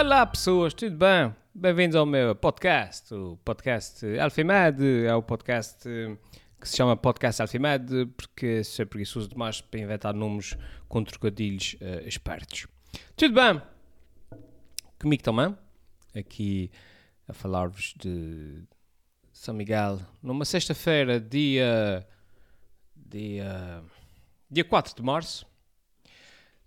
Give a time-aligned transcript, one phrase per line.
[0.00, 1.30] Olá pessoas, tudo bem?
[1.54, 5.84] Bem-vindos ao meu podcast, o podcast Alfimed, é o podcast
[6.58, 10.56] que se chama Podcast Alfimed porque sou preguiçoso demais para inventar nomes
[10.88, 12.66] com trocadilhos uh, espertos.
[13.14, 13.60] Tudo bem?
[14.98, 15.54] Comigo também,
[16.16, 16.70] aqui
[17.28, 18.62] a falar-vos de
[19.34, 22.08] São Miguel, numa sexta-feira, dia,
[22.96, 23.82] dia,
[24.50, 25.44] dia 4 de março.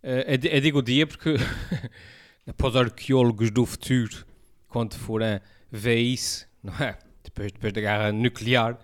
[0.03, 0.21] Uh,
[0.51, 1.33] eu digo o dia porque
[2.51, 4.25] para os arqueólogos do futuro,
[4.67, 5.39] quando forem
[5.71, 6.97] ver isso, não é?
[7.23, 8.77] Depois, depois da guerra nuclear,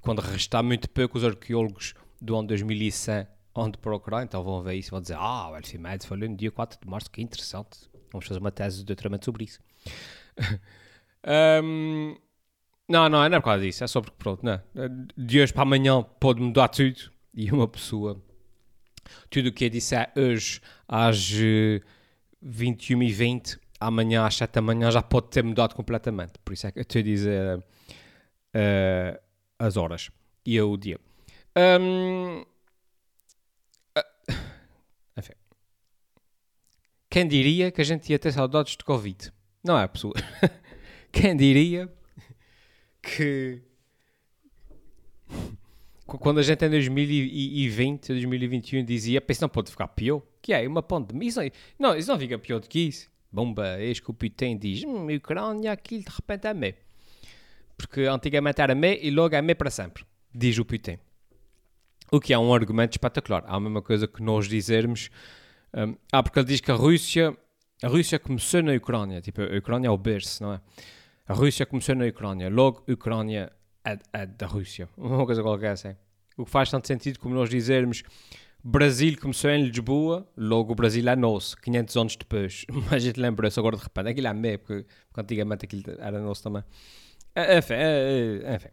[0.00, 4.90] quando restar muito pouco os arqueólogos do ano 2100 onde procurar, então vão ver isso
[4.90, 7.78] e vão dizer ah, o Arquimedes falou no dia 4 de março, que interessante.
[8.12, 9.60] Vamos fazer uma tese de doutoramento sobre isso.
[11.62, 12.16] um,
[12.88, 14.60] não, não, não é por causa disso, é só porque pronto, não.
[15.16, 18.22] De hoje para amanhã pode mudar tudo e uma pessoa,
[19.28, 21.30] tudo o que eu disser hoje às
[22.42, 26.34] 21 e 20 amanhã às 7 da manhã já pode ter mudado completamente.
[26.44, 29.20] Por isso é que eu estou a dizer uh,
[29.58, 30.10] as horas
[30.44, 30.98] e o dia.
[31.56, 32.42] Um,
[33.96, 34.32] uh,
[35.18, 35.32] enfim.
[37.08, 39.32] Quem diria que a gente ia ter saudades de Covid?
[39.64, 40.14] Não é, pessoa?
[41.10, 41.92] Quem diria
[43.02, 43.62] que
[46.18, 50.82] quando a gente em 2020, 2021 dizia, pensa não pode ficar pior, que é uma
[50.82, 51.40] pandemia, isso
[51.78, 53.10] não, isso não fica pior do que isso.
[53.32, 56.74] Bomba, eis que o Putin diz, hum, Ucrânia, aquilo de repente é me.
[57.76, 60.98] Porque antigamente era me e logo é me para sempre, diz o Putin.
[62.10, 63.44] O que é um argumento espetacular.
[63.46, 65.10] Há a mesma coisa que nós dizermos,
[65.72, 67.36] um, ah, porque ele diz que a Rússia,
[67.82, 70.60] a Rússia começou na Ucrânia, tipo, a Ucrânia é o berço, não é?
[71.28, 73.52] A Rússia começou na Ucrânia, logo a Ucrânia
[73.84, 75.96] é, é da Rússia, uma coisa qualquer assim.
[76.36, 78.02] O que faz tanto sentido como nós dizermos
[78.62, 82.66] Brasil começou em Lisboa, logo o Brasil é nosso, 500 anos depois.
[82.70, 86.20] Mas a gente lembra-se agora de repente, aquilo é meio, porque, porque antigamente aquilo era
[86.20, 86.62] nosso também.
[87.34, 88.68] É, enfim, é, é, enfim.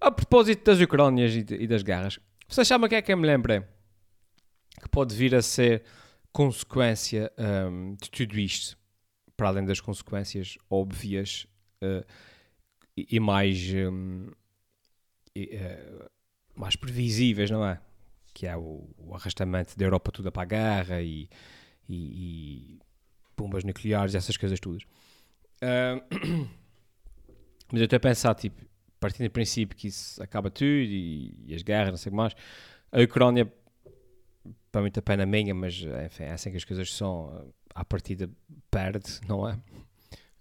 [0.00, 3.26] A propósito das Ucrânias e, das guerras, você chama o que é que eu me
[3.26, 3.62] lembrei?
[4.80, 5.84] Que pode vir a ser
[6.32, 8.76] consequência um, de tudo isto,
[9.36, 11.46] para além das consequências óbvias
[11.82, 12.04] uh,
[13.10, 14.30] e, mais, um,
[15.34, 16.10] e, uh,
[16.54, 17.80] mais previsíveis, não é?
[18.38, 21.28] que é o, o, arrastamento da Europa toda para a guerra e,
[21.88, 22.78] e,
[23.36, 24.84] bombas nucleares, essas coisas todas.
[25.60, 25.98] Uh,
[27.72, 28.64] mas eu estou a pensar, tipo,
[29.00, 32.36] partindo do princípio que isso acaba tudo e, as guerras, não sei o que mais,
[32.92, 33.52] a Ucrânia,
[34.70, 35.74] para muita pena minha, mas
[36.06, 38.30] enfim, é assim que as coisas são, à partida
[38.70, 39.54] perde, não é?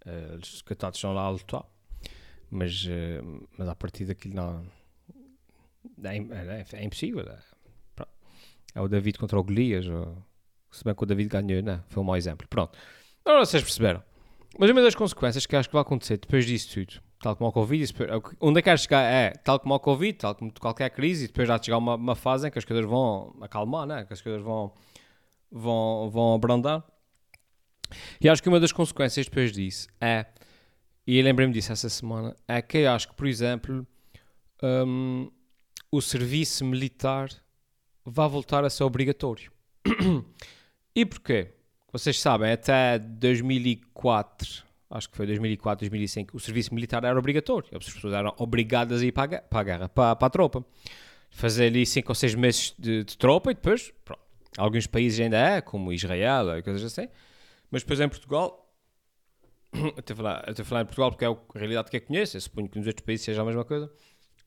[0.05, 1.65] Uh, os coitados estão lá a lutar,
[2.49, 4.65] mas, uh, mas à partida aquilo não.
[6.03, 7.21] É, é, é impossível.
[7.21, 8.05] É,
[8.75, 10.17] é o David contra o Golias, ou...
[10.71, 12.47] se bem que o David ganhou, não, foi um mau exemplo.
[12.47, 12.77] Pronto.
[13.25, 14.03] Agora vocês perceberam.
[14.57, 17.53] Mas uma das consequências que acho que vai acontecer depois disso tudo, tal como o
[17.53, 17.93] Covid,
[18.39, 21.61] onde é que chegar é, tal como o Covid, tal como qualquer crise, depois já
[21.61, 24.05] chegar uma, uma fase em que as coisas vão acalmar, né?
[24.05, 24.71] que as coisas vão,
[25.51, 26.83] vão, vão abrandar.
[28.19, 30.25] E acho que uma das consequências depois disso é,
[31.07, 33.87] e lembrei-me disso essa semana, é que eu acho que, por exemplo,
[34.61, 35.31] um,
[35.89, 37.29] o serviço militar
[38.05, 39.49] vai voltar a ser obrigatório.
[40.93, 41.53] e porquê?
[41.93, 47.69] Vocês sabem, até 2004, acho que foi 2004, 2005, o serviço militar era obrigatório.
[47.71, 50.65] As pessoas eram obrigadas a ir para a, para a guerra, para, para, a tropa.
[51.31, 54.21] Fazer ali 5 ou 6 meses de, de, tropa e depois, pronto.
[54.57, 57.07] Alguns países ainda é, como Israel, coisas assim.
[57.71, 58.66] Mas depois em Portugal,
[59.79, 61.97] eu estou a falar, eu estou a falar em Portugal porque é a realidade que
[61.97, 63.91] eu conheço, eu suponho que nos outros países seja a mesma coisa.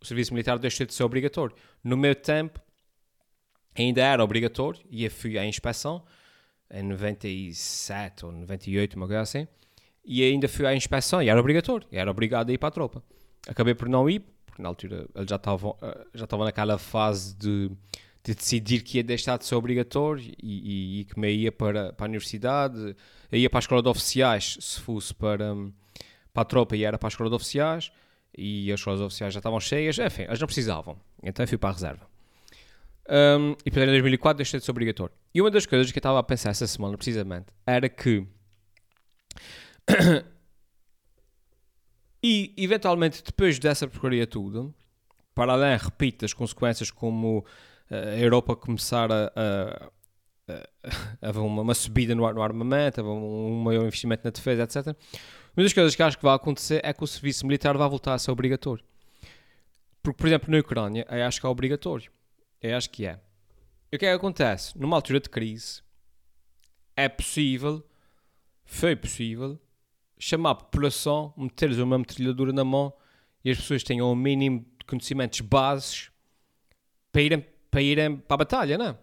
[0.01, 1.55] O serviço militar deixou de ser obrigatório.
[1.85, 2.61] No meu tempo,
[3.77, 6.03] ainda era obrigatório e eu fui à inspeção
[6.71, 9.49] em 97 ou 98, uma coisa assim,
[10.05, 13.03] e ainda fui à inspeção e era obrigatório, era obrigado a ir para a tropa.
[13.49, 17.35] Acabei por não ir, porque na altura eles já estavam, eh, já estavam naquela fase
[17.37, 17.71] de,
[18.23, 21.93] de decidir que ia deixar de ser obrigatório e, e, e que me ia para,
[21.93, 22.95] para a universidade,
[23.33, 25.55] ia para a escola de oficiais, se fosse para,
[26.33, 27.91] para a tropa e era para a escola de oficiais,
[28.37, 31.71] e as escolas oficiais já estavam cheias, enfim, eles não precisavam, então eu fui para
[31.71, 32.11] a reserva.
[33.09, 35.15] Um, e depois em 2004 deixou de ser obrigatório.
[35.35, 38.25] E uma das coisas que eu estava a pensar essa semana, precisamente, era que.
[42.23, 44.73] e eventualmente, depois dessa porcaria tudo,
[45.35, 47.45] para além, repito, das consequências como
[47.91, 49.91] a Europa começar a,
[51.23, 54.97] a uma, uma, subida no, no armamento, haver um, maior investimento na defesa, etc.
[55.57, 58.15] Uma das coisas que acho que vai acontecer é que o serviço militar vai voltar
[58.15, 58.85] a ser obrigatório.
[60.03, 62.11] Porque, por exemplo, na Ucrânia, eu acho que é obrigatório.
[62.63, 63.21] Eu acho que é.
[63.93, 64.79] E o que é que acontece?
[64.79, 65.83] Numa altura de crise,
[66.97, 67.85] é possível
[68.71, 69.59] foi possível
[70.17, 72.93] chamar a população, meter-lhes uma metralhadora na mão
[73.45, 76.11] e as pessoas tenham o mínimo de conhecimentos bases
[77.11, 78.97] para irem para, irem para a batalha, não é?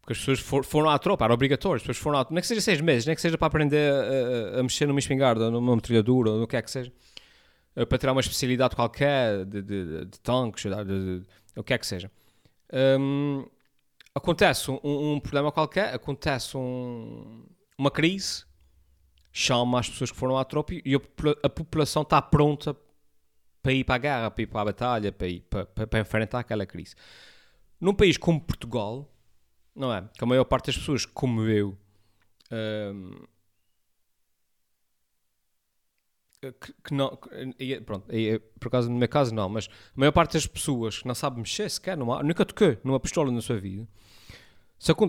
[0.00, 2.46] Porque as pessoas for, foram à tropa, era obrigatório, as pessoas foram à, nem que
[2.46, 6.32] seja seis meses, nem que seja para aprender a, a, mexer numa espingarda, numa metralhadora,
[6.32, 6.92] ou no que é que seja,
[7.74, 11.22] eh, para tirar uma especialidade qualquer de, de, de tanques, de,
[11.56, 12.10] o que é que seja.
[12.70, 13.46] Um,
[14.14, 17.46] acontece um, um, problema qualquer, acontece um,
[17.78, 18.44] uma crise,
[19.32, 20.98] chama as pessoas que foram à tropa e a,
[21.42, 22.76] a, população está pronta
[23.64, 26.00] para ir para a guerra, para ir para a batalha, para, ir, para, para, para
[26.00, 26.94] enfrentar aquela crise.
[27.80, 29.10] Num país como Portugal,
[29.74, 30.06] não é?
[30.18, 31.74] Que a maior parte das pessoas, como eu,
[32.52, 33.24] um,
[36.42, 36.52] que,
[36.84, 38.06] que, não, que, pronto,
[38.60, 41.38] por acaso no meu caso não, mas a maior parte das pessoas que não sabe
[41.38, 43.88] mexer sequer, numa, nunca tocou numa pistola na sua vida.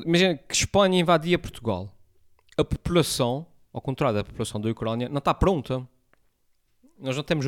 [0.06, 1.94] Imagina que Espanha invadia Portugal,
[2.56, 5.86] a população, ao contrário da população da Ucrânia, não está pronta.
[6.98, 7.46] Nós não temos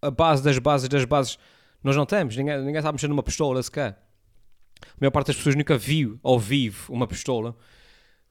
[0.00, 1.38] a base das bases das bases,
[1.82, 3.98] nós não temos, ninguém, ninguém sabe mexer numa pistola sequer.
[4.82, 7.56] A maior parte das pessoas nunca viu ao vivo uma pistola,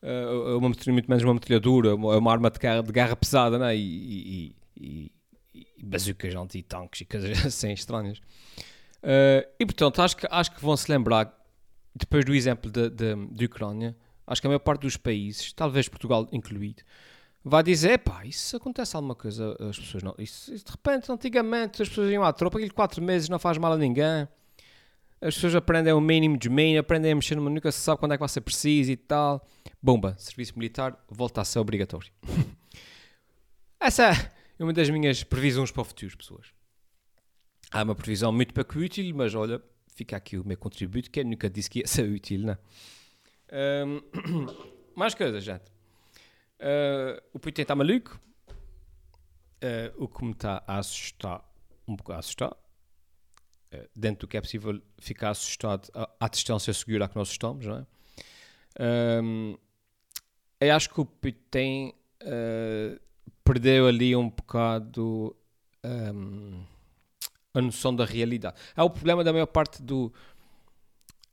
[0.01, 3.75] uh, uma, muito menos uma metralhadora, uma, uma arma de guerra, de guerra pesada, né?
[3.75, 5.11] e, e, e,
[5.77, 8.19] e bazucas anti-tanques e coisas assim estranhas.
[9.03, 11.33] Uh, e portanto, acho que, acho que vão se lembrar,
[11.95, 16.83] depois do exemplo de Ucrânia, acho que a maior parte dos países, talvez Portugal incluído,
[17.47, 21.81] vai dizer, pá, isso acontece alguma coisa, as pessoas não, isso, isso, de repente, antigamente
[21.81, 24.27] as pessoas iam à tropa, aquilo quatro meses não faz mal a ninguém,
[25.19, 28.11] as pessoas aprendem o mínimo de mínimo, aprendem a mexer numa nunca se sabe quando
[28.11, 29.45] é que vai ser preciso e tal.
[29.81, 32.11] Bomba, serviço militar volta a ser obrigatório.
[33.79, 36.47] Essa é uma das minhas previsões para o futuro, pessoas.
[37.71, 41.25] Há uma previsão muito pouco útil, mas olha, fica aqui o meu contributo, que eu
[41.25, 42.57] nunca disse que ia ser útil, né?
[43.51, 44.01] Um,
[44.95, 45.76] mais coisas, gente.
[46.59, 48.19] Uh, o Putin está maluco.
[49.63, 51.43] Uh, o que me está a assustar,
[51.87, 56.73] um pouco a assustar, uh, dentro do que é possível ficar assustado à, à distância
[56.73, 57.85] segura a que nós estamos, não é?
[59.23, 59.57] Um,
[60.59, 61.93] eu acho que o Putin
[63.43, 65.35] perdeu ali um bocado
[65.83, 66.63] um,
[67.53, 68.57] a noção da realidade.
[68.75, 70.13] É o problema da maior parte do.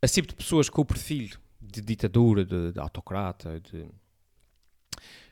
[0.00, 1.30] Esse tipo de pessoas com o perfil
[1.60, 3.86] de ditadura, de, de autocrata, de,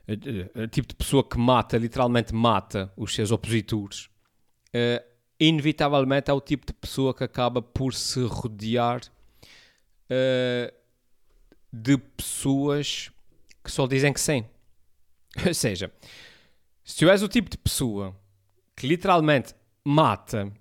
[0.06, 4.06] de, tipo de pessoa que mata, literalmente mata os seus opositores,
[4.75, 5.05] uh,
[5.38, 9.00] inevitavelmente é o tipo de pessoa que acaba por se rodear
[10.11, 10.73] uh,
[11.73, 13.11] de pessoas
[13.64, 14.44] que só dizem que sim.
[15.47, 15.93] Ou seja,
[16.85, 18.15] se tu és o tipo de pessoa
[18.76, 19.55] que literalmente
[19.85, 20.53] mata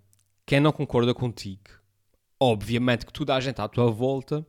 [0.45, 1.69] quem não concorda contigo,
[2.39, 4.45] obviamente que toda a gente à tua volta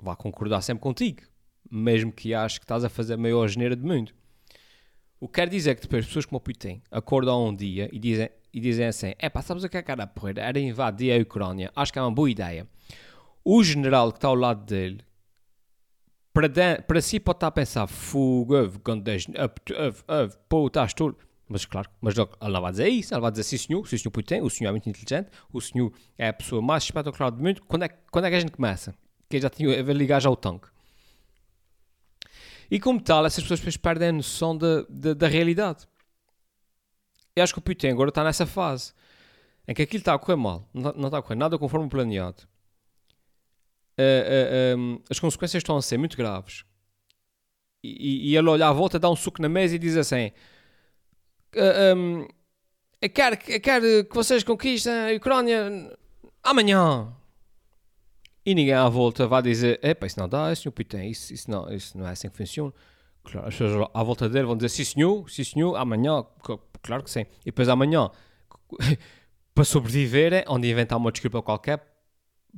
[0.00, 1.22] vai concordar sempre contigo,
[1.76, 4.12] mesmo que ache que estás a fazer a maior geneira do mundo.
[5.18, 8.28] O que quer dizer que depois pessoas como o Putin acordam um dia e dizem,
[8.52, 10.34] e dizem assim: é pá, sabes o que é era porra?
[10.36, 12.66] Era invadir a Ucrânia, acho que é uma boa ideia.
[13.44, 15.04] O general que está ao lado dele
[16.32, 18.70] para, de, para si pode estar a pensar, fuga,
[20.48, 21.16] pô, estás todo.
[21.48, 24.40] Mas claro, mas não vai dizer isso, ele vai dizer sim senhor, sim senhor Putin,
[24.40, 27.84] o senhor é muito inteligente, o senhor é a pessoa mais espetacular do mundo, quando
[27.84, 28.94] é, quando é que a gente começa?
[29.30, 30.68] Que já tinha a ligar já o tanque.
[32.70, 35.86] E como tal, essas pessoas depois perdem a noção de, de, da realidade.
[37.34, 38.92] Eu acho que o Putin agora está nessa fase
[39.68, 42.46] em que aquilo está a correr mal, não está, a correr nada conforme planeado
[43.98, 46.64] uh, uh, as consequências estão a ser muito graves.
[47.82, 50.32] E, e ele olha à volta, dá um suco na mesa e diz assim:
[51.54, 52.28] uh, um,
[53.00, 55.96] eu, quero, eu quero que vocês conquistem a Ucrânia
[56.42, 57.12] amanhã.
[58.46, 61.68] E ninguém à volta vai dizer: Epa, isso não dá, senhor Putin, isso, isso, não,
[61.72, 62.72] isso não é assim que funciona.
[63.24, 66.24] Claro, as pessoas à volta dele vão dizer: Sim, senhor, sim, senhor, amanhã.
[66.80, 67.26] Claro que sim.
[67.42, 68.08] E depois amanhã,
[69.52, 71.84] para sobreviverem, onde inventar uma desculpa qualquer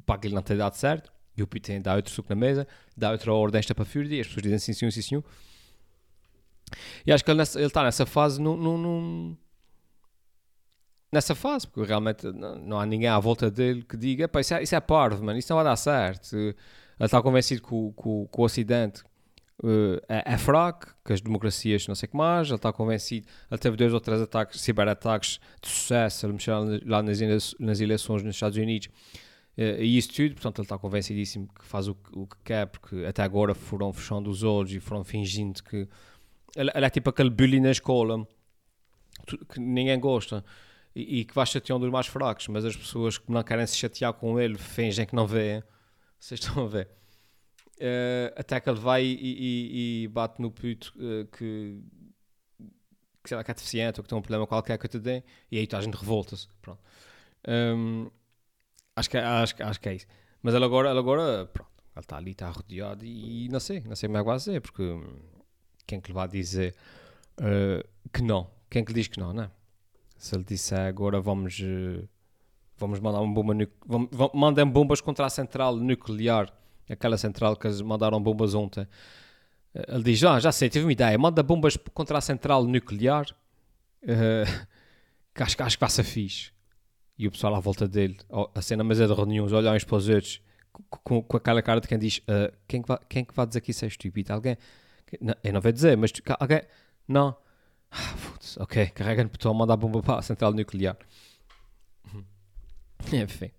[0.05, 3.11] para aquilo não ter dado certo, e o Putin dá outro suco na mesa, dá
[3.11, 5.25] outra ordem esta para Fury, e as pessoas dizem sim, sim, sim, sim.
[7.07, 9.37] E acho que ele, está nessa fase num, num,
[11.11, 14.63] nessa fase, porque realmente não, não, há ninguém à volta dele que diga isso é,
[14.63, 16.37] isso é parvo, mano, isso não vai dar certo.
[16.37, 16.55] Ele
[17.01, 19.03] está convencido que o, que o, que o Ocidente
[19.63, 23.27] uh, é, é, fraco, que as democracias não sei o que mais, ele está convencido,
[23.51, 28.23] ele teve dois ou três ataques, ciberataques de sucesso, ele mexeu lá nas, nas eleições
[28.23, 28.89] nos Estados Unidos,
[29.59, 33.05] Uh, e isso tudo, portanto, ele está convencidíssimo que faz o, o, que quer, porque
[33.05, 35.89] até agora foram fechando os olhos e foram fingindo que.
[36.55, 38.25] Ele, ele é tipo aquele bully na escola
[39.27, 40.45] que ninguém gosta
[40.99, 43.77] e, e que vai chateando os mais fracos, mas as pessoas que não querem se
[43.77, 45.63] chatear com ele fingem que não vêem.
[46.19, 46.89] Vocês estão a ver.
[47.77, 51.81] Uh, até que ele vai e, e, e bate no puto uh, que,
[53.23, 55.23] que, sei lá, que é deficiente ou que tem um problema qualquer que te dê,
[55.49, 56.49] e aí a gente revolta-se.
[56.61, 56.81] Pronto.
[57.47, 58.11] Um,
[58.97, 60.07] acho, que, é, acho, acho que é isso.
[60.43, 63.81] Mas ele agora, ele agora pronto, ele está ali, está rodeado e, e, não sei,
[63.81, 64.83] não sei mais o que dizer, porque
[65.87, 66.75] quem que lhe vai dizer
[67.41, 68.51] uh, que não?
[68.69, 69.51] Quem que lhe diz que não, não é?
[70.19, 71.63] Se ele disser agora vamos,
[72.77, 73.55] vamos mandar uma bomba,
[73.87, 76.53] vamos, mandem bombas contra a central nuclear
[76.93, 78.87] aquela central que eles mandaram bombas ontem.
[79.75, 83.27] Eh, ele diz: Ah, já sei, tive uma ideia, manda bombas contra a central nuclear,
[84.03, 84.67] uh,
[85.35, 86.53] que, acho, acho que vai ser fixe.
[87.19, 88.17] E o pessoal à volta dele,
[88.55, 90.41] a cena mas é de reuniões, olham uns para os outros,
[90.89, 93.61] com, com, aquela cara de quem diz: uh, quem, que vai, quem que vai dizer
[93.61, 94.33] que isso é estúpido?
[94.33, 94.57] Alguém?
[95.21, 96.63] Não, eu não vou dizer, mas alguém?
[97.07, 97.37] Não.
[98.59, 100.97] Ok, carrega no botão, manda a bomba para a central nuclear.
[103.13, 103.51] Enfim.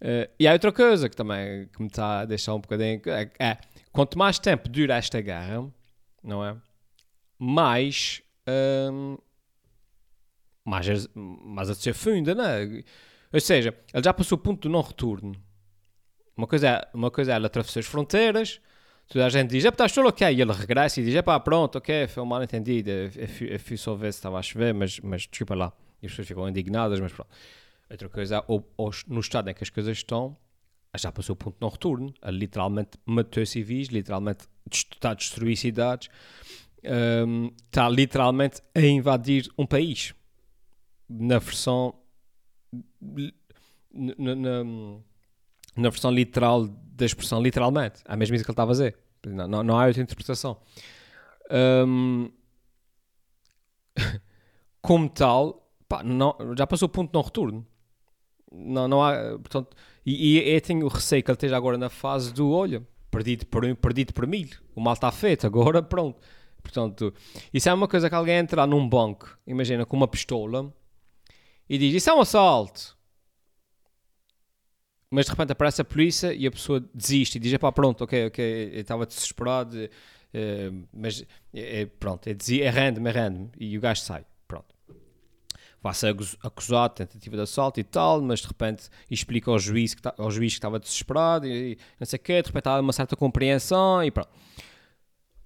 [0.00, 3.00] Uh, e há outra coisa que também que me está a deixar um bocadinho.
[3.06, 3.58] É, é
[3.92, 5.70] quanto mais tempo dura esta guerra,
[6.22, 6.56] não é?
[7.38, 8.22] Mais.
[8.92, 9.16] Um,
[10.64, 12.84] mais, mais a ser funda, não é?
[13.32, 15.34] Ou seja, ele já passou o ponto do não retorno.
[16.36, 18.60] Uma coisa é, uma coisa é ele atravessar as fronteiras,
[19.12, 22.08] toda a gente diz, pá, estou ok, e ele regressa e diz, pá, pronto, ok,
[22.08, 25.54] foi um mal entendido, eu fui só ver se estava a chover, mas, mas desculpa
[25.54, 25.70] lá.
[26.02, 27.28] E as pessoas ficam indignadas, mas pronto.
[27.90, 30.34] Outra coisa, ou, ou, no estado em que as coisas estão,
[30.96, 32.14] já passou o ponto de não retorno.
[32.24, 36.08] Literalmente matou civis, literalmente está a destruir cidades,
[37.26, 40.14] um, está literalmente a invadir um país.
[41.06, 41.94] Na versão.
[43.92, 44.64] Na, na,
[45.76, 48.00] na versão literal da expressão, literalmente.
[48.06, 48.96] É mesmo isso que ele está a fazer.
[49.26, 50.56] Não, não, há outra interpretação.
[51.50, 52.30] Um,
[54.80, 57.66] como tal, pá, não, já passou o ponto de não retorno.
[58.50, 59.38] Não, não há.
[59.38, 63.46] Portanto, e, e eu tenho receio que ele esteja agora na fase do olha, perdido
[63.46, 64.48] por, perdido por mil.
[64.74, 66.20] O mal está feito, agora pronto.
[66.62, 67.12] Portanto,
[67.52, 70.72] isso é uma coisa que alguém entrar num banco, imagina, com uma pistola
[71.68, 72.96] e diz: Isso é um assalto.
[75.12, 78.26] Mas de repente aparece a polícia e a pessoa desiste e diz: Pá, pronto, ok,
[78.26, 79.76] ok, estava desesperado,
[80.32, 83.50] eh, mas é, pronto, é, é random, é random.
[83.58, 84.24] E o gajo sai
[85.82, 89.94] vai ser acusado de tentativa de assalto e tal, mas de repente explica ao juiz
[89.94, 92.78] que, ao juiz que estava desesperado e, e não sei o quê, de repente há
[92.78, 94.30] uma certa compreensão e pronto.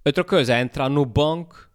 [0.05, 1.67] Outra coisa é entrar no banco,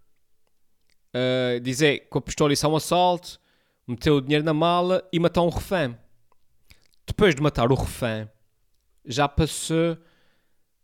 [1.14, 3.38] uh, dizer que a pistola isso é um assalto,
[3.87, 5.99] meter o dinheiro na mala e matar um refém.
[7.06, 8.28] Depois de matar o refém,
[9.04, 9.99] já passou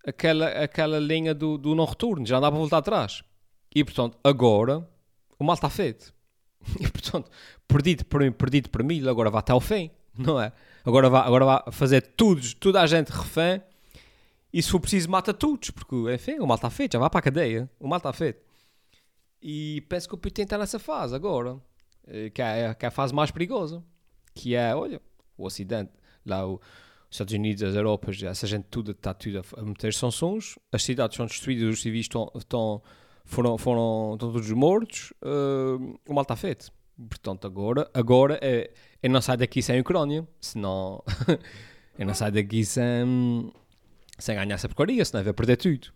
[0.07, 3.23] aquela, aquela linha do, do não retorno, já dá para voltar atrás.
[3.75, 4.89] E portanto, agora
[5.39, 6.13] o mal está feito.
[6.81, 7.31] E portanto,
[7.67, 10.53] perdido por mim, perdido por mim, agora vai até ao fim, não é?
[10.85, 13.63] Agora vai, agora vai fazer tudo, toda a gente refém
[14.53, 17.21] e se for preciso mata todos, porque enfim, o mal está feito, já vai para
[17.21, 18.41] a cadeia, o mal está feito.
[19.41, 21.59] E penso que o Putin está nessa fase agora,
[22.07, 23.85] eh, que é, que é a fase mais perigosa,
[24.35, 25.01] que é, olha,
[25.37, 25.93] o Ocidente,
[26.29, 26.61] lá o, os
[27.11, 31.27] Estados Unidos, as Europas, essa gente tudo está tudo a meter sanções, as cidades são
[31.27, 32.83] destruídas, os civis estão, estão
[33.25, 36.73] foram, foram todos mortos, uh, o mal está feito.
[36.97, 41.03] Portanto, agora, agora é, eu não saio daqui sem Ucrânia, senão
[41.97, 43.53] eu não saio daqui sem,
[44.19, 45.93] sem ganhar essa porcaria, senão vou perder tudo.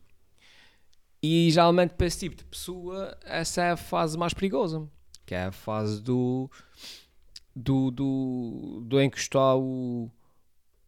[1.20, 4.88] E geralmente para esse tipo de pessoa, essa é a fase mais perigosa,
[5.24, 6.50] que é a fase do,
[7.54, 10.10] do, do, do em que está o,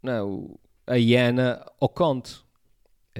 [0.05, 2.45] não, a hiena ao conto.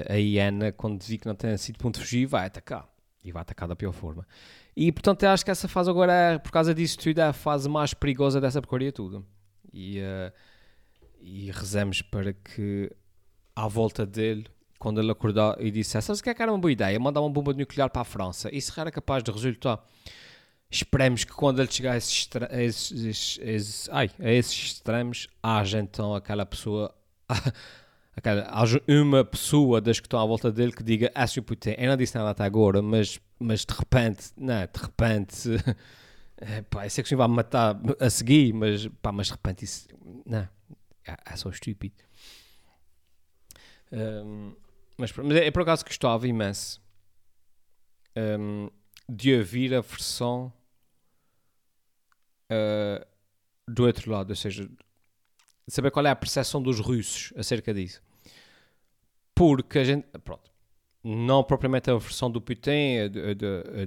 [0.09, 2.89] A hiena, quando diz que não tem sido ponto fugir, vai atacar
[3.25, 4.27] e vai atacar da pior forma.
[4.77, 7.33] E portanto eu acho que essa fase agora, é, por causa disso tudo, é a
[7.33, 9.25] fase mais perigosa dessa porcaria tudo.
[9.73, 10.33] E, uh,
[11.21, 12.91] e rezamos para que
[13.57, 14.47] à volta dele,
[14.79, 16.99] quando ele acordar e dissesse, sabes que é que era uma boa ideia?
[17.01, 18.55] Mandar uma bomba nuclear para a França.
[18.55, 19.83] Isso era capaz de resultar.
[20.75, 25.79] Esperemos que quando ele chegar a esses, a esses, esses, ai, a esses extremos, haja
[25.79, 26.93] então aquela pessoa
[28.51, 31.43] haja uma pessoa das que estão à volta dele que diga ah, Sr.
[31.43, 35.49] Putin, eu não disse nada até agora, mas, mas de repente, não, de repente,
[36.39, 39.29] é, pá, eu sei que o senhor vai me matar a seguir, mas, pá, mas
[39.29, 39.87] de repente isso,
[40.27, 40.49] não,
[41.07, 41.95] é, é só estúpido.
[43.93, 44.57] Um,
[44.99, 46.83] mas, mas é, é, por acaso que gostava imenso
[48.17, 48.69] um,
[49.09, 50.53] de ouvir a versão
[52.51, 53.05] uh,
[53.67, 54.69] do outro lado, ou seja,
[55.69, 58.03] saber qual é a percepção dos russos acerca disso.
[59.35, 60.51] Porque a gente, pronto,
[61.03, 63.11] não propriamente a versão do Putin,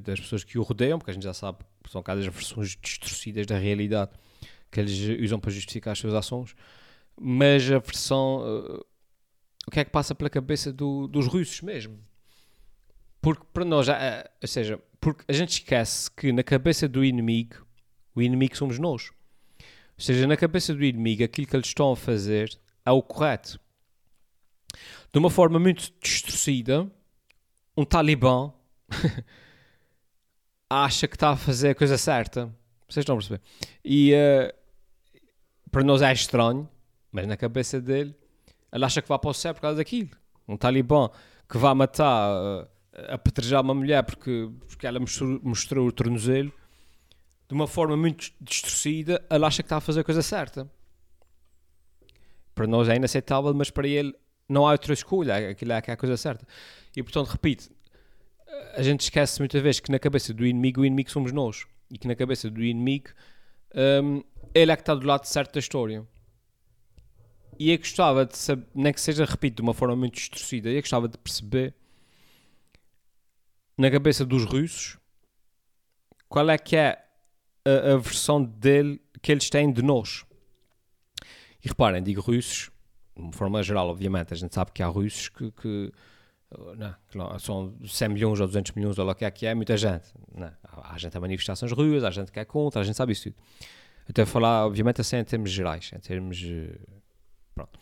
[0.03, 3.45] das pessoas que o rodeiam, porque a gente já sabe que são cada versões distorcidas
[3.45, 4.11] da realidade
[4.69, 6.55] que eles usam para justificar as suas ações,
[7.19, 8.85] mas a versão uh,
[9.67, 11.99] o que é que passa pela cabeça do- dos russos mesmo.
[13.21, 17.66] Porque para nós, eh, ou seja, porque a gente esquece que na cabeça do inimigo,
[18.17, 19.11] o inimigo somos nós.
[19.59, 23.59] Ou seja, na cabeça do inimigo, aquilo que eles estão a fazer é o correto.
[25.13, 26.91] De uma forma muito distorcida,
[27.75, 28.51] um talibã
[30.67, 32.45] acha que está a fazer a coisa certa.
[32.89, 33.41] Vocês estão a perceber?
[33.85, 34.55] E eh,
[35.69, 36.67] para nós é estranho,
[37.11, 38.15] mas na cabeça dele,
[38.73, 40.09] ele acha que vai para o céu por causa daquilo.
[40.47, 41.09] Um talibã
[41.47, 46.51] que vai matar, eh, apedrejar uma mulher porque, porque ela mostrou, mostrou o tornozelo,
[47.47, 50.69] de uma forma muito distorcida, ele acha que está a fazer a coisa certa.
[52.53, 54.13] Para nós é inaceitável, mas para ele
[54.49, 56.45] não há outra escolha, aquilo é que é a coisa certa.
[56.95, 57.69] E portanto, repito,
[58.75, 61.65] a gente esquece muitas vezes que na cabeça do inimigo, o inimigo somos nós.
[61.89, 63.09] E que na cabeça do inimigo,
[64.03, 64.21] hum,
[64.53, 66.05] ele é que está do lado certo da história.
[67.59, 70.81] E eu gostava de saber, nem que seja, repito, de uma forma muito distorcida, eu
[70.81, 71.73] gostava de perceber
[73.77, 74.97] na cabeça dos russos
[76.27, 77.06] qual é que é
[77.67, 80.25] a, a versão dele que eles têm de nós.
[81.63, 82.69] E reparem, digo russos,
[83.15, 85.91] de uma forma geral, obviamente, a gente sabe que há russos que, que
[86.77, 89.45] não, que não, são 100 milhões ou 200 milhões, ou lá o que é que
[89.45, 90.07] é, muita gente.
[90.33, 93.23] Não, há gente a manifestações ruas, há gente que é contra, a gente sabe isso
[93.23, 93.35] tudo.
[94.09, 96.41] Até falar, obviamente, assim em termos gerais, em termos.
[96.41, 96.79] eh,
[97.53, 97.77] Pronto.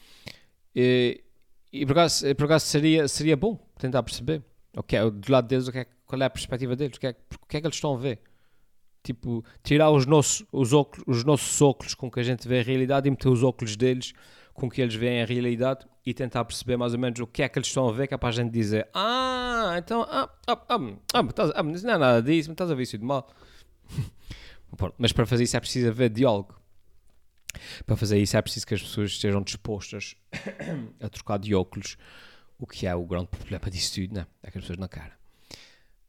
[0.75, 1.23] E,
[1.71, 4.41] e por acaso, por acaso seria, seria bom tentar perceber
[4.75, 7.11] okay, do lado deles o que é, qual é a perspectiva deles, o que, é,
[7.11, 8.19] o que é que eles estão a ver.
[9.05, 12.63] Tipo, tirar os nossos, os, óculos, os nossos óculos com que a gente vê a
[12.63, 14.13] realidade e meter os óculos deles
[14.51, 17.49] com que eles veem a realidade e tentar perceber mais ou menos o que é
[17.49, 20.65] que eles estão a ver, que é para a gente dizer: Ah, então, ah, ah,
[20.69, 20.79] ah,
[21.13, 23.29] ah, ah, não é nada disso, mas estás a ver isso de mal.
[24.97, 26.59] Mas para fazer isso é preciso haver diálogo.
[27.85, 30.17] Para fazer isso é preciso que as pessoas estejam dispostas
[30.99, 31.95] a trocar de óculos,
[32.59, 34.27] o que é o grande problema disso tudo, né?
[34.43, 35.13] É que as pessoas não querem.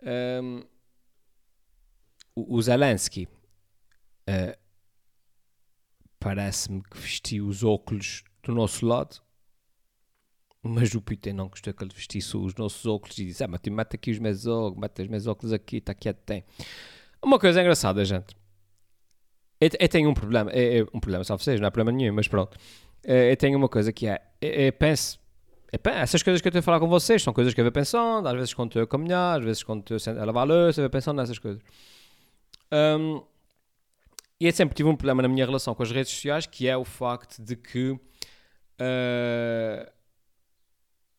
[0.02, 0.64] Ahm,
[2.36, 3.26] o, Zelensky
[4.26, 4.58] eh,
[6.20, 9.16] parece-me que vestiu os óculos do nosso lado,
[10.62, 13.60] mas o Putin não gostou que ele vestisse os nossos óculos e disse: Ah, mas
[13.60, 16.44] tu mete aqui os meus óculos, mete os meus óculos aqui, está quieto, tem.
[17.22, 18.36] Uma coisa engraçada, gente.
[19.58, 22.14] Eu, eu tenho um problema, é, é um problema, só vocês, não há problema nenhum,
[22.14, 22.58] mas pronto.
[23.02, 25.18] Eu tenho uma coisa que é: eu, eu penso.
[25.72, 28.28] essas coisas que eu estou a falar com vocês são coisas que eu vou pensando,
[28.28, 30.84] às vezes quando estou a caminhar, às vezes quando estou a lavar a louça, eu
[30.84, 31.62] vou pensando nessas coisas.
[32.70, 33.22] Ahm,
[34.38, 36.76] e eu sempre tive um problema na minha relação com as redes sociais, que é
[36.76, 37.98] o facto de que
[38.78, 39.90] ah,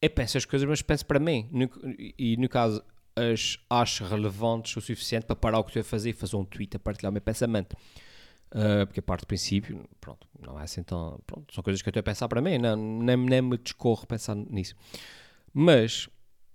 [0.02, 1.48] eu penso as coisas, mas penso para mim.
[1.52, 1.70] No-
[2.18, 2.84] e no caso,
[3.16, 6.46] as acho relevantes o suficiente para parar o que estou a fazer e fazer um
[6.46, 7.76] tweet a partilhar o meu pensamento.
[8.52, 11.20] Ah, porque a parte do princípio, pronto, não é assim tão.
[11.28, 14.06] Pronto, são coisas que eu estou a pensar para mim, não, nem, nem me discorro
[14.08, 14.76] pensar nisso.
[15.54, 16.10] Mas,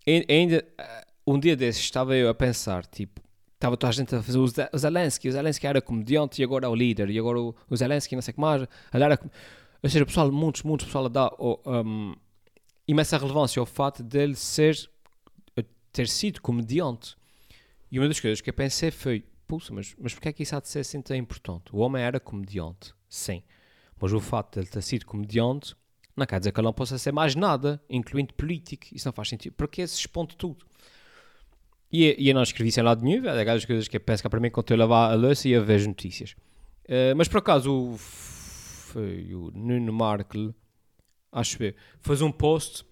[0.08, 3.20] ai- ainda, ah, um dia desses estava eu a pensar, tipo,
[3.62, 6.44] estava toda a gente a fazer o Ze- o Zelensky, o Zelensky era comediante e
[6.44, 9.20] agora é o líder, e agora o, Zelensky não sei o que mais, ele era.
[9.82, 12.14] Ou seja, o pessoal, muitos, muitos pessoal a dar um,
[12.86, 14.76] imensa relevância ao fato dele ser,
[15.92, 17.16] ter sido comediante.
[17.90, 20.56] E uma das coisas que eu pensei foi, pulsa, mas, mas porquê é que isso
[20.56, 21.64] há de ser assim tão importante?
[21.72, 23.42] O homem era comediante, sim.
[24.00, 25.76] Mas o fato de ele ter sido comediante
[26.16, 28.86] não quer dizer que ele não possa ser mais nada, incluindo político.
[28.92, 29.54] Isso não faz sentido.
[29.54, 30.64] Porque se expõe tudo.
[31.92, 34.50] E, e eu não escrevi sem lado nenhum, é coisas que que é para mim
[34.50, 36.34] quando eu lavar a louça e eu vejo notícias.
[36.88, 40.54] Eh, mas por acaso o, foi o Nuno Markle,
[41.30, 42.84] acho eu, fez um post.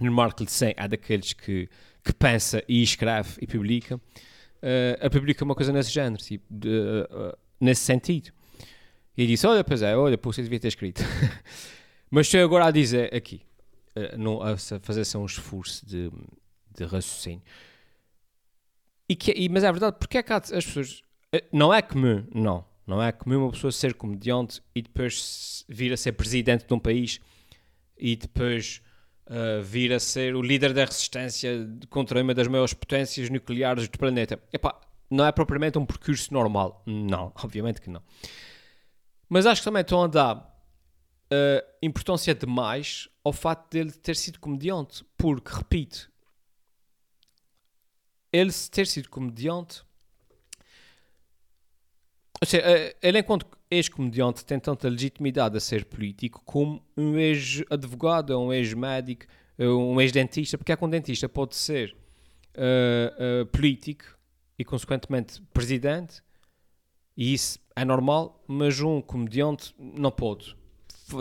[0.00, 1.68] Nuno Markle, sim, é daqueles que,
[2.02, 4.00] que pensa e escreve e publica.
[5.00, 6.68] A publica uma coisa nesse género, tipo, de,
[7.10, 8.30] eh, nesse sentido.
[9.16, 11.02] E disse: Olha, pois é, olha, pô, você devia ter escrito.
[12.10, 13.42] Mas estou agora a dizer aqui,
[13.94, 16.10] eh, não, a se- fazer-se um esforço de,
[16.76, 17.42] de raciocínio.
[19.12, 21.02] E que, e- mas é verdade, porque é que há as pessoas.
[21.32, 22.64] eh, Não é comum, não.
[22.86, 26.78] Não é comum uma pessoa ser comediante e depois vir a ser presidente de um
[26.78, 27.20] país
[27.96, 28.80] e depois
[29.26, 33.98] eh, vir a ser o líder da resistência contra uma das maiores potências nucleares do
[33.98, 34.40] planeta.
[34.52, 36.82] Epá, não é propriamente um percurso normal.
[36.86, 38.02] Não, obviamente que não.
[39.28, 40.58] Mas acho que também estão a dar
[41.30, 45.04] eh, importância demais ao facto dele ter sido comediante.
[45.16, 46.10] Porque, repito,
[48.32, 49.82] ele ter sido comediante.
[52.40, 58.38] Ou seja, eh, ele, enquanto ex-comediante, tem tanta legitimidade a ser político como um ex-advogado,
[58.38, 59.26] um ex-médico,
[59.58, 60.58] eh, um ex-dentista.
[60.58, 61.96] Porque é que um dentista pode ser
[62.54, 64.04] eh, eh, político
[64.58, 66.22] e, consequentemente, presidente,
[67.16, 70.54] e isso é normal, mas um comediante não pode.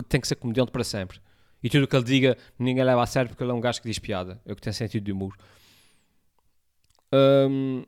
[0.09, 1.19] Tem que ser comediante para sempre.
[1.63, 3.81] E tudo o que ele diga, ninguém leva a sério porque ele é um gajo
[3.81, 4.41] que diz piada.
[4.45, 5.35] É o que tem sentido de humor.
[7.13, 7.83] Hum,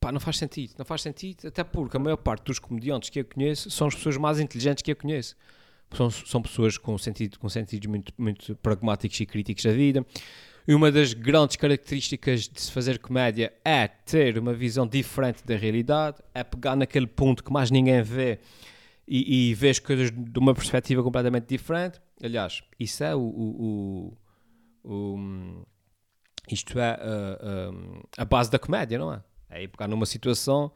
[0.00, 0.74] pá, não faz sentido.
[0.78, 3.94] Não faz sentido, até porque a maior parte dos comediantes que eu conheço são as
[3.94, 5.36] pessoas mais inteligentes que eu conheço.
[5.94, 10.04] São, são pessoas com, sentido, com sentidos muito, muito pragmáticos e críticos da vida.
[10.66, 15.56] E uma das grandes características de se fazer comédia é ter uma visão diferente da
[15.56, 18.40] realidade, é pegar naquele ponto que mais ninguém vê
[19.06, 22.00] e, e ver as coisas de uma perspectiva completamente diferente.
[22.22, 23.20] Aliás, isso é o.
[23.20, 24.18] o,
[24.82, 25.66] o, o
[26.50, 26.98] isto é
[28.16, 29.22] a, a, base da comédia, não é?
[29.50, 30.70] É pegar numa situação,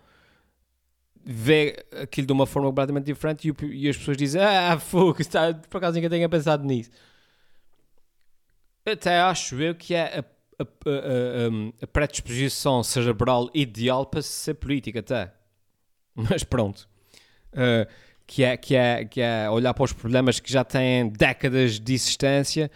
[1.24, 5.52] ver aquilo de uma forma completamente diferente e, e as pessoas dizem: Ah, fogo, está,
[5.52, 6.90] por acaso ninguém tenha pensado nisso.
[8.86, 10.24] Até acho eu que é a,
[10.62, 15.32] a, a, a predisposição cerebral ideal para ser política, até.
[16.14, 16.88] Mas pronto.
[17.52, 17.88] Uh,
[18.28, 21.94] que é, que, é, que é olhar para os problemas que já têm décadas de
[21.94, 22.70] existência,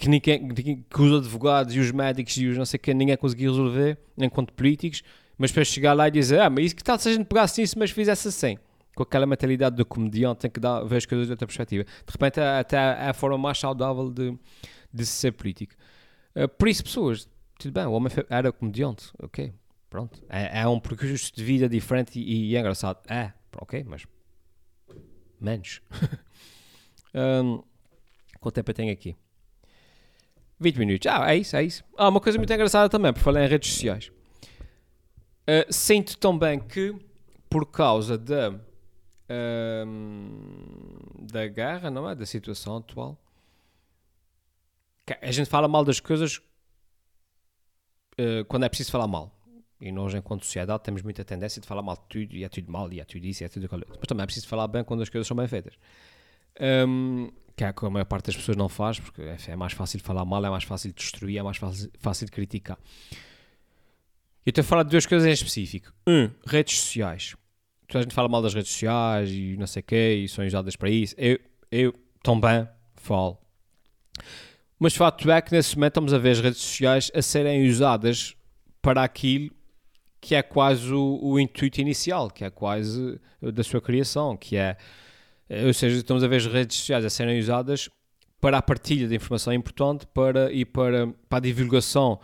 [0.00, 0.48] que, ninguém,
[0.88, 4.52] que os advogados e os médicos e os não sei quem ninguém conseguiu resolver enquanto
[4.54, 5.02] políticos,
[5.36, 7.60] mas depois chegar lá e dizer, ah, mas isso que tal se a gente pegasse
[7.60, 8.58] nisso, mas fizesse assim?
[8.94, 11.84] Com aquela mentalidade do comediante, tem que dar, ver as coisas de outra perspectiva.
[11.84, 14.36] De repente, até é a forma mais saudável de,
[14.92, 15.74] de ser político.
[16.34, 19.52] Uh, por isso, pessoas, tudo bem, o homem era comediante, ok,
[19.90, 20.22] pronto.
[20.30, 22.98] É, é um percurso de vida diferente e, e é engraçado.
[23.06, 24.06] É, ok, mas
[25.38, 25.82] menos.
[27.14, 27.62] um,
[28.40, 29.14] quanto tempo eu tenho aqui?
[30.60, 31.06] 20 minutos.
[31.10, 31.82] Ah, é isso, é isso.
[31.96, 34.12] Ah, uma coisa muito engraçada também, por falar em redes sociais.
[35.48, 36.94] Uh, sinto também que,
[37.48, 38.50] por causa da,
[41.32, 42.14] da guerra, não é?
[42.14, 43.18] Da situação atual,
[45.20, 46.36] a gente fala mal das coisas
[48.18, 49.34] uh, quando é preciso falar mal.
[49.80, 52.70] E nós, enquanto sociedade, temos muita tendência de falar mal de tudo, e é tudo
[52.70, 53.86] mal, e é tudo isso, e é tudo aquilo.
[53.88, 55.74] Mas também é preciso falar bem quando as coisas são bem feitas.
[56.60, 59.74] Um, que é que a maior parte das pessoas não faz, porque é, é mais
[59.74, 62.78] fácil falar mal, é mais fácil de destruir, é mais fácil, de criticar.
[64.46, 65.92] Eu estou a falar de duas coisas em específico.
[66.06, 67.36] Um, redes sociais.
[67.86, 70.46] Toda a gente fala mal das redes sociais e não sei o quê, e são
[70.46, 71.14] usadas para isso.
[71.18, 71.38] Eu,
[71.70, 73.36] eu também falo.
[74.78, 77.68] Mas o fato é que nesse momento estamos a ver as redes sociais a serem
[77.68, 78.34] usadas
[78.80, 79.50] para aquilo
[80.18, 84.60] que é quase o, o, intuito inicial, que é quase da sua criação, que é,
[84.60, 84.76] eh,
[85.66, 87.88] ou seja, estamos a ver as redes sociais a serem usadas
[88.40, 92.20] para a partilha de informação importante para, e para, para a divulgação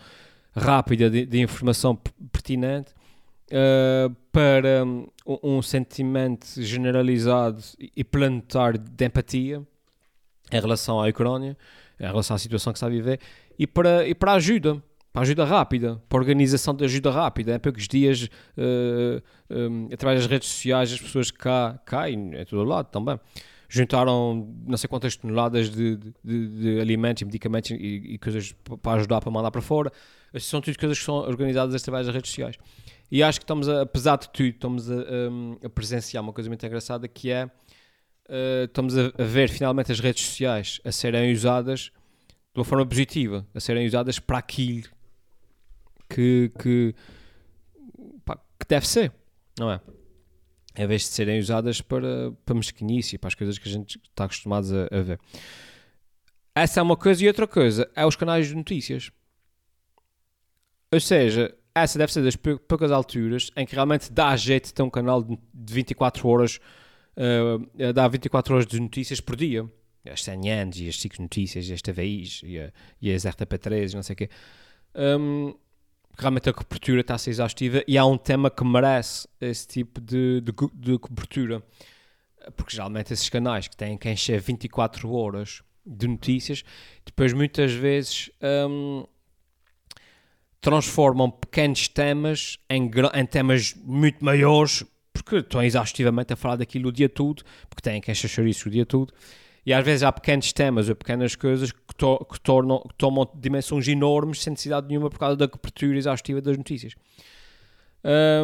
[0.54, 1.94] rápida de, de informação
[2.32, 2.92] pertinente,
[3.50, 5.08] uh, para um,
[5.42, 7.62] um, sentimento generalizado
[7.94, 9.62] e planetário de empatia
[10.50, 11.56] em relação à Ucrânia,
[12.00, 13.20] em relação à situação que está a viver,
[13.58, 14.82] e para, e para ajuda
[15.16, 17.56] para ajuda rápida, para organização de ajuda rápida.
[17.56, 22.44] Há poucos dias, uh, um, através das redes sociais, as pessoas cá, cá e em
[22.44, 23.18] todo lado também,
[23.66, 28.98] juntaram não sei quantas toneladas de, de, de alimentos e medicamentos e, e, coisas para
[28.98, 29.90] ajudar para mandar para fora.
[30.34, 32.56] Essas são tudo coisas que são organizadas através das redes sociais.
[33.10, 36.50] E acho que estamos, a, apesar de tudo, estamos a, a, a presenciar uma coisa
[36.50, 41.32] muito engraçada que é uh, estamos a, a ver finalmente as redes sociais a serem
[41.32, 41.90] usadas
[42.52, 44.94] de uma forma positiva, a serem usadas para aquilo
[46.08, 46.94] que, que,
[48.24, 49.12] pá, que deve ser,
[49.58, 49.80] não é?
[50.78, 54.24] Em vez de serem usadas para, para mesquinice, para as coisas que a gente está
[54.24, 55.18] acostumado a, a ver.
[56.54, 59.10] Essa é uma coisa e outra coisa é os canais de notícias.
[60.92, 64.82] Ou seja, essa deve ser das poucas alturas em que realmente dá jeito de ter
[64.82, 66.58] um canal de 24 horas,
[67.16, 69.70] uh, dá 24 horas de notícias por dia.
[70.10, 74.02] As CNN e as 5 notícias, e as TVIs e, a, e as RTP3 não
[74.02, 74.30] sei o quê.
[74.94, 75.54] Um,
[76.16, 80.00] realmente a cobertura está a ser exaustiva e há um tema que merece esse tipo
[80.00, 81.62] de, de, de cobertura.
[82.56, 86.64] Porque geralmente esses canais que têm que encher 24 horas de notícias,
[87.04, 88.30] depois muitas vezes
[88.68, 89.04] um,
[90.60, 96.92] transformam pequenos temas em, em, temas muito maiores, porque estão exaustivamente a falar daquilo o
[96.92, 99.12] dia todo, porque têm que encher isso o dia todo.
[99.66, 103.28] E às vezes há pequenos temas ou pequenas coisas que, to que, tornam, que tomam
[103.34, 106.94] dimensões enormes sem necessidade nenhuma por causa da cobertura exaustiva das notícias.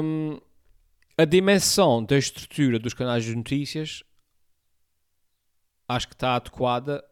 [0.02, 0.40] Um,
[1.16, 4.02] a dimensão da estrutura dos canais de notícias
[5.88, 7.04] acho que está adequada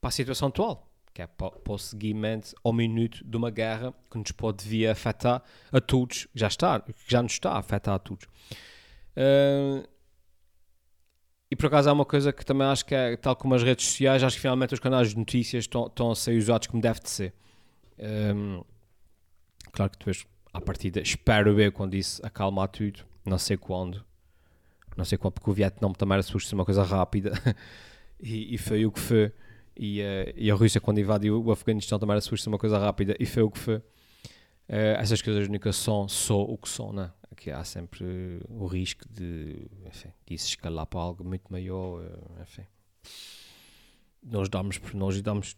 [0.00, 4.18] para a situação atual, que é para, o seguimento ao minuto de uma guerra que
[4.18, 5.40] nos pode vir a afetar
[5.70, 8.26] a todos, já está, já nos está a afetar a todos.
[9.16, 9.93] Uh,
[11.54, 13.86] e por acaso há uma coisa que também acho que é, tal como as redes
[13.86, 17.08] sociais, acho que finalmente os canais de notícias estão, a ser usados como deve de
[17.08, 17.32] ser.
[17.96, 18.64] Um,
[19.70, 24.04] claro que depois, à partida, espero ver quando isso acalmar tudo, não sei quando.
[24.96, 27.32] Não sei quando, porque o Vietnã também era suposto uma coisa rápida
[28.18, 29.32] e, e, foi o que foi.
[29.76, 33.14] E, uh, e a Rússia, quando invadiu o Afeganistão, também era suposto uma coisa rápida
[33.20, 33.76] e foi o que foi.
[33.76, 37.12] Uh, essas coisas nunca são só o que são, né?
[37.34, 42.64] Aqui há sempre o risco de, enfim, se escalar para algo muito maior, uh, enfim.
[44.22, 45.56] Nós damos, nós damos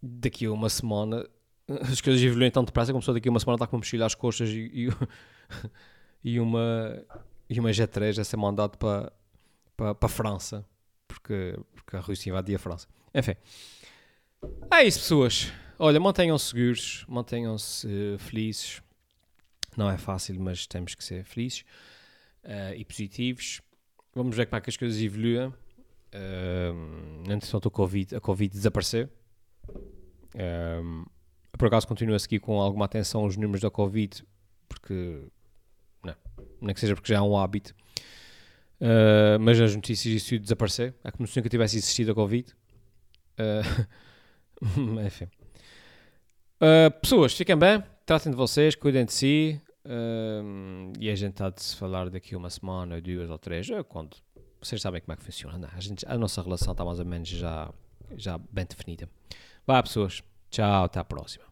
[0.00, 1.28] daqui a uma semana
[1.90, 4.06] as coisas evoluem tão depressa como se daqui a uma semana está com uma mochila
[4.06, 4.88] às costas e, e,
[6.22, 7.04] e uma
[7.50, 9.12] e uma G3 a ser mandado para,
[9.76, 10.64] para, para a França
[11.08, 12.86] porque, porque a Rússia invadia a França.
[13.12, 13.34] Enfim,
[14.70, 15.52] é isso, pessoas.
[15.78, 18.80] Olha, mantenham-se seguros, mantenham-se uh, felizes.
[19.78, 21.60] Não é fácil, mas temos que ser felizes
[22.42, 23.60] uh, e positivos.
[24.12, 25.46] Vamos ver como é que as coisas evoluem.
[25.46, 29.08] Uh, entretanto, a COVID, a COVID desapareceu.
[30.34, 31.04] Um,
[31.56, 34.24] por acaso continuo a seguir com alguma atenção os números da Covid,
[34.68, 35.22] porque
[36.02, 37.72] não, é que seja porque já é um hábito.
[38.80, 40.92] Uh, mas as notícias isso desaparecer.
[41.04, 42.52] É como se nunca tivesse existido a Covid.
[43.38, 45.28] Uh, enfim.
[46.60, 49.62] Uh, pessoas, fiquem bem, tratem de vocês, cuidem de si.
[50.98, 54.16] E a gente há de se falar daqui uma semana, duas ou três, quando
[54.60, 55.56] vocês sabem como é que funciona.
[55.56, 57.72] Não, a, gente, a nossa relação está mais ou menos já,
[58.16, 59.08] já bem definida.
[59.66, 60.22] Vá, pessoas.
[60.50, 61.47] Tchau, até a próxima.